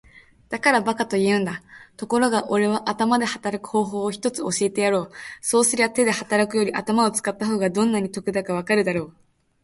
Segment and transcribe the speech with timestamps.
[0.49, 1.61] 「だから馬鹿と言うんだ。
[1.95, 5.11] ところがおれは頭で働く方法を一つ教えてやろう。
[5.41, 9.15] そうすりゃ手で働くより頭を使った方がどんなに得だかわかるだろう。」